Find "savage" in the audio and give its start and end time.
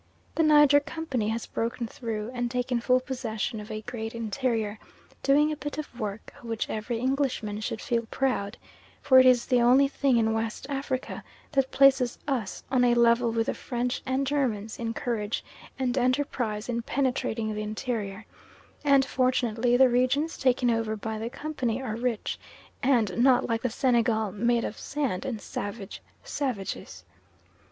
25.39-26.01